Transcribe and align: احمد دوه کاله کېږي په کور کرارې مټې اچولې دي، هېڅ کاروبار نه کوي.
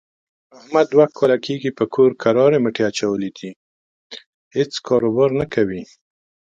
احمد 0.57 0.85
دوه 0.93 1.05
کاله 1.17 1.37
کېږي 1.45 1.71
په 1.77 1.83
کور 1.93 2.11
کرارې 2.21 2.59
مټې 2.63 2.83
اچولې 2.89 3.29
دي، 3.37 3.49
هېڅ 4.57 4.71
کاروبار 4.87 5.29
نه 5.39 5.45
کوي. 5.53 5.83